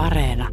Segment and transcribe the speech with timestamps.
[0.00, 0.48] Areena.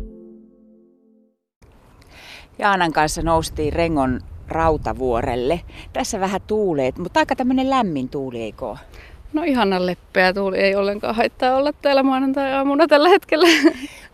[2.59, 5.61] Jaanan kanssa noustiin Rengon rautavuorelle.
[5.93, 8.75] Tässä vähän tuuleet, mutta aika tämmöinen lämmin tuuli, eikö?
[9.33, 13.47] No ihana leppeä tuuli, ei ollenkaan haittaa olla täällä maanantai-aamuna tällä hetkellä.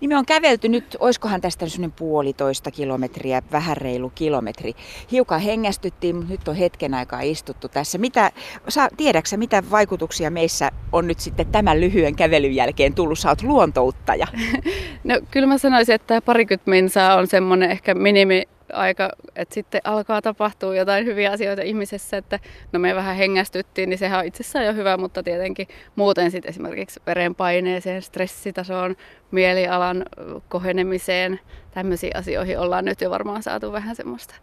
[0.04, 4.73] Niin me on kävelty nyt, oiskohan tästä semmoinen puolitoista kilometriä, vähän reilu kilometri.
[5.11, 7.97] Hiukan hengästyttiin, mutta nyt on hetken aikaa istuttu tässä.
[7.97, 8.31] Mitä,
[8.69, 13.19] saa, tiedäksä, mitä vaikutuksia meissä on nyt sitten tämän lyhyen kävelyn jälkeen tullut?
[13.19, 14.27] Sä oot luontouttaja.
[15.04, 20.21] No kyllä mä sanoisin, että parikymmentä minsaa on semmoinen ehkä minimi aika, että sitten alkaa
[20.21, 22.39] tapahtua jotain hyviä asioita ihmisessä, että
[22.71, 27.01] no me vähän hengästyttiin, niin sehän on itsessään jo hyvä, mutta tietenkin muuten sitten esimerkiksi
[27.05, 28.95] verenpaineeseen, stressitasoon,
[29.31, 30.05] mielialan
[30.50, 31.39] kohenemiseen,
[31.71, 34.36] tämmöisiin asioihin ollaan nyt jo varmaan saatu vähän semmoista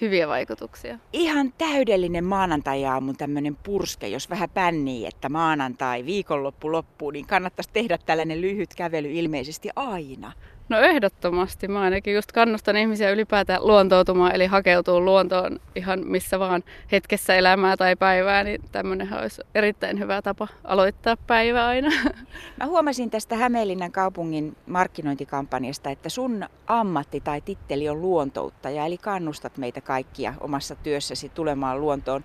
[0.00, 0.98] hyviä vaikutuksia.
[1.12, 7.98] Ihan täydellinen maanantai-aamun tämmöinen purske, jos vähän pännii, että maanantai, viikonloppu loppuu, niin kannattaisi tehdä
[7.98, 10.32] tällainen lyhyt kävely ilmeisesti aina.
[10.70, 11.68] No ehdottomasti.
[11.68, 17.76] Mä ainakin just kannustan ihmisiä ylipäätään luontoutumaan, eli hakeutuu luontoon ihan missä vaan hetkessä elämää
[17.76, 21.88] tai päivää, niin tämmöinen olisi erittäin hyvä tapa aloittaa päivä aina.
[22.60, 29.58] Mä huomasin tästä Hämeenlinnan kaupungin markkinointikampanjasta, että sun ammatti tai titteli on luontouttaja, eli kannustat
[29.58, 32.24] meitä kaikkia omassa työssäsi tulemaan luontoon.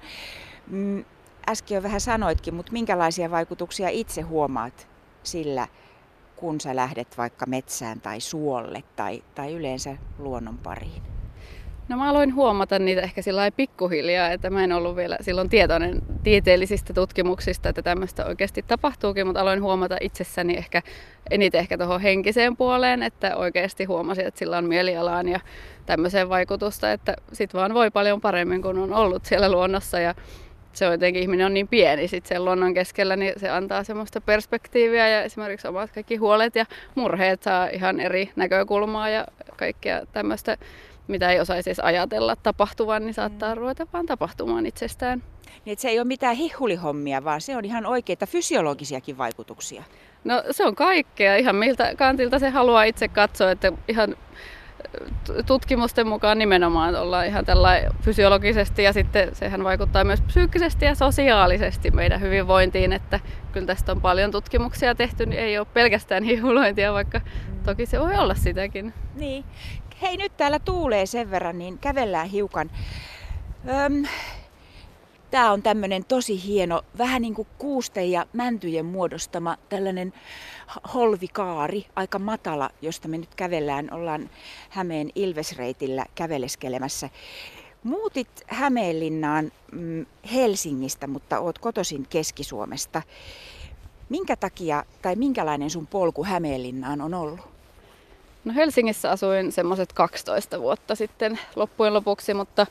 [0.68, 1.06] Mm,
[1.50, 4.88] äsken jo vähän sanoitkin, mutta minkälaisia vaikutuksia itse huomaat
[5.24, 5.68] sillä,
[6.36, 11.02] kun sä lähdet vaikka metsään tai suolle tai, tai yleensä luonnon pariin?
[11.90, 16.02] No mä aloin huomata niitä ehkä sillä pikkuhiljaa, että mä en ollut vielä silloin tietoinen
[16.24, 20.82] tieteellisistä tutkimuksista, että tämmöistä oikeasti tapahtuukin, mutta aloin huomata itsessäni ehkä
[21.32, 25.40] eniten ehkä tuohon henkiseen puoleen, että oikeasti huomasin, että sillä on mielialaan ja
[25.86, 30.16] tämmöiseen vaikutusta, että sit vaan voi paljon paremmin, kun on ollut siellä luonnossa ja
[30.76, 34.22] se on jotenkin, ihminen on niin pieni sit sen luonnon keskellä, niin se antaa semmoista
[34.22, 39.26] perspektiiviä ja esimerkiksi omat kaikki huolet ja murheet saa ihan eri näkökulmaa ja
[39.58, 40.58] kaikkea tämmöistä,
[41.08, 43.62] mitä ei osaisi edes ajatella tapahtuvan, niin saattaa mm.
[43.62, 45.24] ruveta vaan tapahtumaan itsestään.
[45.66, 49.84] Niin, että se ei ole mitään hihulihommia, vaan se on ihan oikeita fysiologisiakin vaikutuksia.
[50.24, 54.16] No se on kaikkea, ihan miltä kantilta se haluaa itse katsoa, että ihan
[55.46, 61.92] tutkimusten mukaan nimenomaan ollaan ihan tällä fysiologisesti ja sitten sehän vaikuttaa myös psyykkisesti ja sosiaalisesti
[61.92, 63.20] meidän hyvinvointiin, että
[63.52, 67.22] kyllä tästä on paljon tutkimuksia tehty, niin ei ole pelkästään hihulointia, vaikka
[67.66, 68.94] toki se voi olla sitäkin.
[69.16, 69.46] Niin.
[70.02, 72.72] Hei, nyt täällä tuulee sen verran, niin kävellään hiukan.
[73.70, 74.06] Öm,
[75.32, 80.14] Tämä on tämmöinen tosi hieno, vähän niin kuin kuusten ja mäntyjen muodostama tällainen
[80.94, 83.94] holvikaari, aika matala, josta me nyt kävellään.
[83.94, 84.30] Ollaan
[84.70, 87.10] Hämeen Ilvesreitillä käveleskelemässä.
[87.84, 93.02] Muutit Hämeenlinnaan mm, Helsingistä, mutta oot kotoisin Keski-Suomesta.
[94.10, 97.40] Minkä takia tai minkälainen sun polku Hämeenlinnaan on ollut?
[98.46, 102.68] No Helsingissä asuin semmoiset 12 vuotta sitten loppujen lopuksi, mutta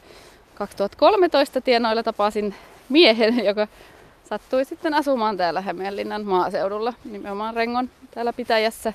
[0.55, 2.55] 2013 tienoilla tapasin
[2.89, 3.69] miehen, joka
[4.25, 8.93] sattui sitten asumaan täällä Hämeenlinnan maaseudulla, nimenomaan Rengon täällä pitäjässä.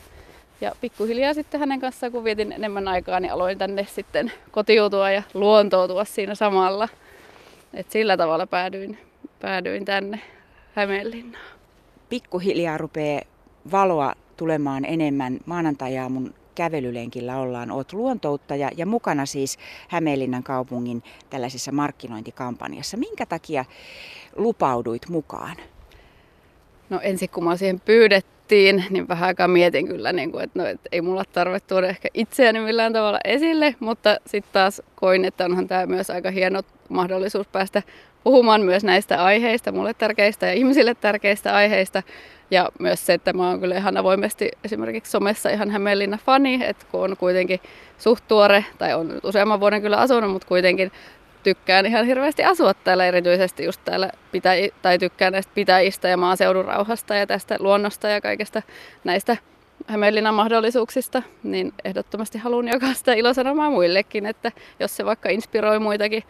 [0.61, 5.23] Ja pikkuhiljaa sitten hänen kanssaan, kun vietin enemmän aikaa, niin aloin tänne sitten kotiutua ja
[5.33, 6.87] luontoutua siinä samalla.
[7.73, 8.97] Et sillä tavalla päädyin,
[9.41, 10.19] päädyin tänne
[10.75, 11.45] Hämeenlinnaan.
[12.09, 13.21] Pikkuhiljaa rupeaa
[13.71, 17.71] valoa tulemaan enemmän maanantajaamun kävelylenkillä ollaan.
[17.71, 22.97] Oot luontouttaja ja mukana siis Hämeenlinnan kaupungin tällaisessa markkinointikampanjassa.
[22.97, 23.65] Minkä takia
[24.35, 25.55] lupauduit mukaan?
[26.89, 30.65] No ensin kun mä siihen pyydettiin, niin vähän aikaa mietin kyllä, niin kuin, että, no,
[30.65, 35.45] että ei mulla tarvitse tuoda ehkä itseäni millään tavalla esille, mutta sitten taas koin, että
[35.45, 37.83] onhan tämä myös aika hieno mahdollisuus päästä
[38.23, 42.03] puhumaan myös näistä aiheista, mulle tärkeistä ja ihmisille tärkeistä aiheista.
[42.51, 46.85] Ja myös se, että mä oon kyllä ihan avoimesti esimerkiksi somessa ihan Hämeenlinna fani, että
[46.91, 47.59] kun on kuitenkin
[47.97, 50.91] suht tuore, tai on useamman vuoden kyllä asunut, mutta kuitenkin
[51.43, 56.65] tykkään ihan hirveästi asua täällä erityisesti just täällä pitäji, tai tykkään näistä pitäjistä ja maaseudun
[56.65, 58.61] rauhasta ja tästä luonnosta ja kaikesta
[59.03, 59.37] näistä
[59.87, 66.23] Hämeenlinnan mahdollisuuksista, niin ehdottomasti haluan jakaa sitä ilosanomaa muillekin, että jos se vaikka inspiroi muitakin,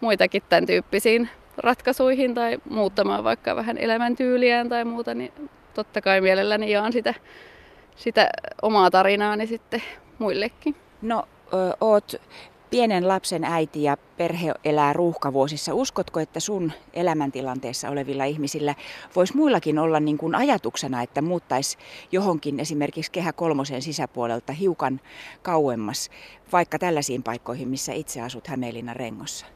[0.00, 5.32] muitakin tämän tyyppisiin ratkaisuihin tai muuttamaan vaikka vähän elämäntyyliään tai muuta, niin
[5.74, 7.14] totta kai mielelläni jaan sitä,
[7.96, 8.30] sitä
[8.62, 9.82] omaa tarinaani sitten
[10.18, 10.76] muillekin.
[11.02, 11.28] No,
[11.80, 12.20] oot
[12.70, 15.74] pienen lapsen äiti ja perhe elää ruuhkavuosissa.
[15.74, 18.74] Uskotko, että sun elämäntilanteessa olevilla ihmisillä
[19.16, 21.78] voisi muillakin olla niin kuin ajatuksena, että muuttaisi
[22.12, 25.00] johonkin esimerkiksi kehä kolmosen sisäpuolelta hiukan
[25.42, 26.10] kauemmas,
[26.52, 29.46] vaikka tällaisiin paikkoihin, missä itse asut Hämeenlinnan rengossa?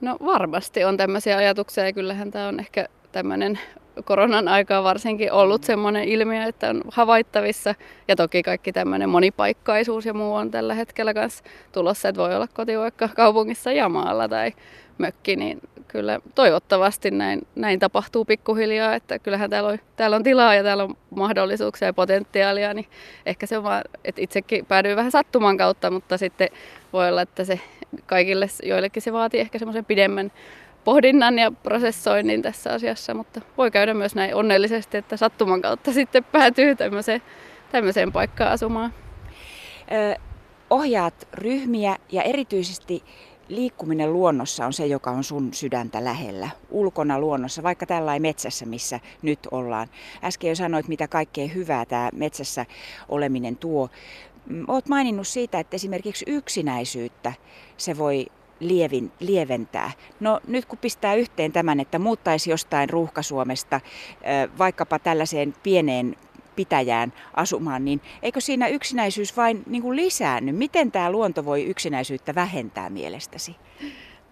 [0.00, 3.58] No varmasti on tämmöisiä ajatuksia ja kyllähän tämä on ehkä tämmöinen
[4.04, 7.74] koronan aikaa varsinkin ollut semmoinen ilmiö, että on havaittavissa.
[8.08, 12.48] Ja toki kaikki tämmöinen monipaikkaisuus ja muu on tällä hetkellä kanssa tulossa, että voi olla
[12.54, 14.52] koti vaikka kaupungissa ja maalla tai
[14.98, 20.54] mökki, niin kyllä toivottavasti näin, näin tapahtuu pikkuhiljaa, että kyllähän täällä on, täällä on tilaa
[20.54, 22.86] ja täällä on mahdollisuuksia ja potentiaalia, niin
[23.26, 26.48] ehkä se on vaan, että itsekin päädyy vähän sattuman kautta, mutta sitten
[26.92, 27.60] voi olla, että se
[28.06, 30.32] kaikille joillekin se vaatii ehkä semmoisen pidemmän
[30.86, 36.24] pohdinnan ja prosessoinnin tässä asiassa, mutta voi käydä myös näin onnellisesti, että sattuman kautta sitten
[36.24, 37.22] päätyy tämmöiseen,
[37.72, 38.94] tämmöiseen paikkaan asumaan.
[39.92, 40.20] Ö,
[40.70, 43.04] ohjaat ryhmiä ja erityisesti
[43.48, 46.50] liikkuminen luonnossa on se, joka on sun sydäntä lähellä.
[46.70, 49.88] Ulkona luonnossa, vaikka tällä metsässä, missä nyt ollaan.
[50.24, 52.66] Äsken jo sanoit, mitä kaikkea hyvää tämä metsässä
[53.08, 53.88] oleminen tuo.
[54.46, 57.32] Mm, oot maininnut siitä, että esimerkiksi yksinäisyyttä
[57.76, 58.26] se voi
[58.60, 59.90] lievin, lieventää.
[60.20, 63.80] No nyt kun pistää yhteen tämän, että muuttaisi jostain ruuhkasuomesta
[64.58, 66.16] vaikkapa tällaiseen pieneen
[66.56, 70.52] pitäjään asumaan, niin eikö siinä yksinäisyys vain niin kuin lisäänny?
[70.52, 73.56] Miten tämä luonto voi yksinäisyyttä vähentää mielestäsi?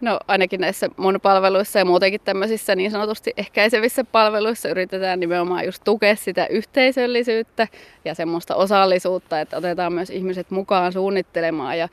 [0.01, 5.85] No ainakin näissä mun palveluissa ja muutenkin tämmöisissä niin sanotusti ehkäisevissä palveluissa yritetään nimenomaan just
[5.85, 7.69] tukea sitä yhteisöllisyyttä
[8.05, 11.89] ja semmoista osallisuutta, että otetaan myös ihmiset mukaan suunnittelemaan ja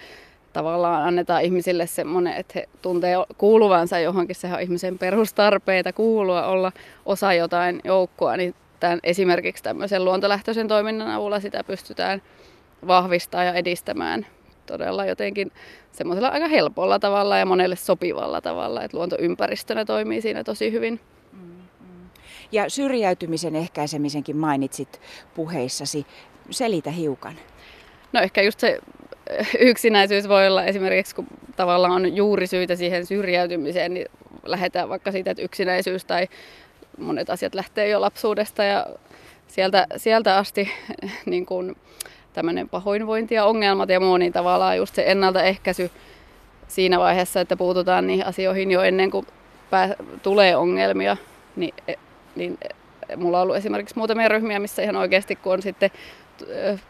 [0.53, 6.71] tavallaan annetaan ihmisille semmoinen, että he tuntee kuuluvansa johonkin, sehän on ihmisen perustarpeita kuulua, olla
[7.05, 12.21] osa jotain joukkoa, niin tämän, esimerkiksi tämmöisen luontolähtöisen toiminnan avulla sitä pystytään
[12.87, 14.25] vahvistamaan ja edistämään
[14.65, 15.51] todella jotenkin
[15.91, 20.99] semmoisella aika helpolla tavalla ja monelle sopivalla tavalla, että luontoympäristönä toimii siinä tosi hyvin.
[21.33, 22.09] Mm-hmm.
[22.51, 25.01] Ja syrjäytymisen ehkäisemisenkin mainitsit
[25.35, 26.05] puheissasi.
[26.49, 27.35] Selitä hiukan.
[28.13, 28.79] No ehkä just se
[29.59, 34.05] yksinäisyys voi olla esimerkiksi, kun tavallaan on juuri syitä siihen syrjäytymiseen, niin
[34.45, 36.27] lähdetään vaikka siitä, että yksinäisyys tai
[36.97, 38.85] monet asiat lähtee jo lapsuudesta ja
[39.47, 40.71] sieltä, sieltä asti
[41.25, 41.75] niin kuin
[42.33, 45.91] tämmöinen pahoinvointi ja ongelmat ja muu, niin tavallaan just se ennaltaehkäisy
[46.67, 49.27] siinä vaiheessa, että puututaan niihin asioihin jo ennen kuin
[49.69, 51.17] pää, tulee ongelmia,
[51.55, 51.73] niin,
[52.35, 52.57] niin
[53.15, 55.91] mulla on ollut esimerkiksi muutamia ryhmiä, missä ihan oikeasti kun on sitten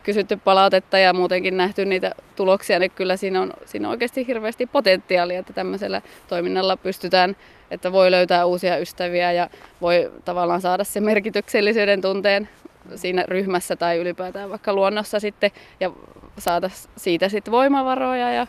[0.03, 4.65] kysytty palautetta ja muutenkin nähty niitä tuloksia, niin kyllä siinä on, siinä on oikeasti hirveästi
[4.65, 7.35] potentiaalia, että tämmöisellä toiminnalla pystytään,
[7.71, 9.49] että voi löytää uusia ystäviä ja
[9.81, 12.49] voi tavallaan saada se merkityksellisyyden tunteen
[12.95, 15.91] siinä ryhmässä tai ylipäätään vaikka luonnossa sitten ja
[16.37, 18.47] saada siitä sitten voimavaroja ja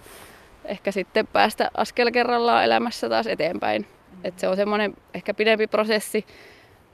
[0.64, 3.86] ehkä sitten päästä askel kerrallaan elämässä taas eteenpäin.
[4.24, 6.26] Et se on semmoinen ehkä pidempi prosessi,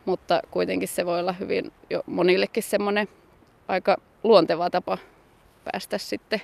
[0.04, 3.08] mutta kuitenkin se voi olla hyvin jo monillekin semmoinen
[3.68, 4.98] aika luonteva tapa
[5.64, 6.40] päästä sitten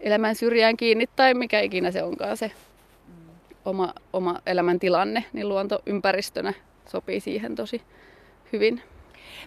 [0.00, 2.52] elämän syrjään kiinni tai mikä ikinä se onkaan se
[3.64, 6.52] oma, oma elämäntilanne, niin luonto ympäristönä
[6.86, 7.82] sopii siihen tosi
[8.52, 8.82] hyvin.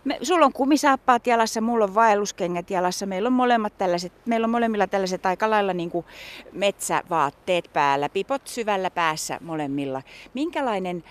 [0.03, 3.05] Me, sulla on kumisaappaat jalassa, mulla on vaelluskengät jalassa.
[3.05, 6.05] Meillä on, molemmat tällaiset, meillä on molemmilla tällaiset aika lailla niin kuin
[6.51, 10.01] metsävaatteet päällä, pipot syvällä päässä molemmilla.
[10.33, 11.03] Minkälainen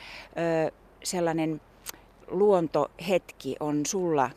[0.67, 0.73] ö,
[1.05, 1.61] sellainen
[2.29, 4.31] luontohetki on sulla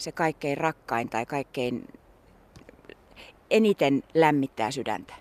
[0.00, 1.88] se kaikkein rakkain tai kaikkein
[3.50, 5.14] eniten lämmittää sydäntä?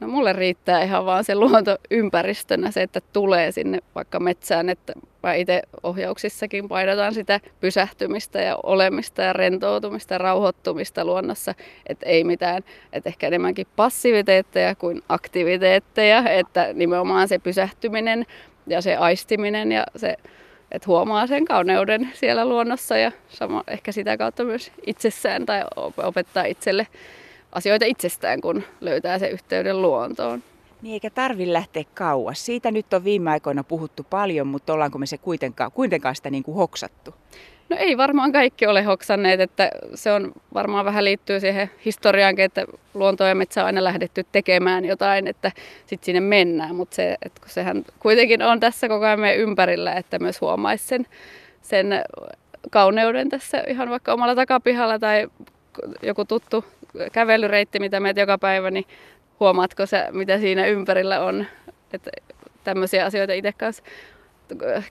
[0.00, 4.92] No mulle riittää ihan vaan se luontoympäristönä, se, että tulee sinne vaikka metsään, että
[5.22, 11.54] mä itse ohjauksissakin painotan sitä pysähtymistä ja olemista ja rentoutumista ja rauhoittumista luonnossa,
[11.86, 12.62] että ei mitään,
[12.92, 18.26] että ehkä enemmänkin passiviteetteja kuin aktiviteetteja, että nimenomaan se pysähtyminen
[18.66, 20.16] ja se aistiminen ja se
[20.72, 25.64] että huomaa sen kauneuden siellä luonnossa ja sama, ehkä sitä kautta myös itsessään tai
[25.96, 26.86] opettaa itselle
[27.52, 30.42] asioita itsestään, kun löytää se yhteyden luontoon.
[30.82, 32.46] Niin eikä tarvi lähteä kauas.
[32.46, 36.42] Siitä nyt on viime aikoina puhuttu paljon, mutta ollaanko me se kuitenkaan, kuitenkaan sitä niin
[36.42, 37.14] kuin hoksattu?
[37.68, 42.64] No ei varmaan kaikki ole hoksanneet, että se on varmaan vähän liittyy siihen historiaankin, että
[42.94, 45.52] luonto ja metsä on aina lähdetty tekemään jotain, että
[45.86, 50.18] sitten sinne mennään, mutta se, että sehän kuitenkin on tässä koko ajan meidän ympärillä, että
[50.18, 51.06] myös huomaisi sen,
[51.62, 52.04] sen
[52.70, 55.28] kauneuden tässä ihan vaikka omalla takapihalla tai
[56.02, 56.64] joku tuttu
[57.12, 58.84] kävelyreitti, mitä meet joka päivä, niin
[59.40, 61.46] huomaatko sä, mitä siinä ympärillä on.
[61.92, 62.10] Että
[62.64, 63.82] tämmöisiä asioita itse kanssa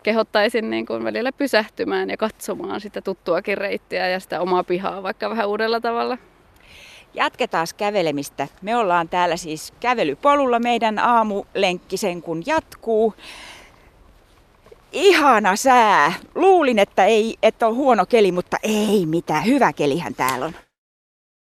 [0.04, 5.30] kehottaisin niin kuin välillä pysähtymään ja katsomaan sitä tuttuakin reittiä ja sitä omaa pihaa vaikka
[5.30, 6.18] vähän uudella tavalla.
[7.14, 8.48] Jatketaan kävelemistä.
[8.62, 10.60] Me ollaan täällä siis kävelypolulla.
[10.60, 13.14] Meidän aamulenkki sen kun jatkuu.
[14.92, 16.14] Ihana sää.
[16.36, 19.46] Luulin, että, ei, että on huono keli, mutta ei mitään.
[19.46, 20.67] Hyvä kelihän täällä on.